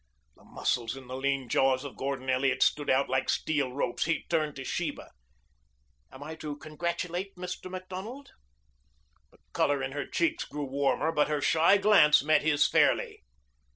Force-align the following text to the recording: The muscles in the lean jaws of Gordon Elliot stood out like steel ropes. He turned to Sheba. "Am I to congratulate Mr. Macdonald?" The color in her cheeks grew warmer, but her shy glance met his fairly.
The 0.35 0.43
muscles 0.43 0.95
in 0.97 1.05
the 1.05 1.15
lean 1.15 1.47
jaws 1.47 1.83
of 1.83 1.95
Gordon 1.95 2.27
Elliot 2.27 2.63
stood 2.63 2.89
out 2.89 3.07
like 3.07 3.29
steel 3.29 3.71
ropes. 3.71 4.05
He 4.05 4.23
turned 4.29 4.55
to 4.55 4.63
Sheba. 4.63 5.11
"Am 6.11 6.23
I 6.23 6.33
to 6.37 6.57
congratulate 6.57 7.35
Mr. 7.35 7.69
Macdonald?" 7.69 8.31
The 9.29 9.37
color 9.53 9.83
in 9.83 9.91
her 9.91 10.07
cheeks 10.07 10.43
grew 10.43 10.65
warmer, 10.65 11.11
but 11.11 11.27
her 11.27 11.39
shy 11.39 11.77
glance 11.77 12.23
met 12.23 12.41
his 12.41 12.67
fairly. 12.67 13.21